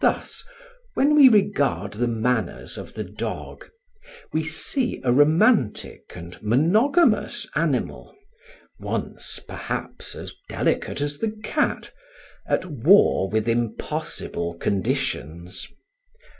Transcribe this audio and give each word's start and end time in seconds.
Thus, 0.00 0.42
when 0.94 1.14
we 1.14 1.28
regard 1.28 1.92
the 1.92 2.08
manners 2.08 2.78
of 2.78 2.94
the 2.94 3.04
dog, 3.04 3.68
we 4.32 4.42
see 4.42 5.02
a 5.04 5.12
romantic 5.12 6.12
and 6.16 6.40
monogamous 6.40 7.46
animal, 7.54 8.16
once 8.80 9.38
perhaps 9.38 10.14
as 10.14 10.32
delicate 10.48 11.02
as 11.02 11.18
the 11.18 11.32
cat, 11.44 11.92
at 12.46 12.64
war 12.64 13.28
with 13.28 13.46
impossible 13.46 14.54
conditions. 14.54 15.68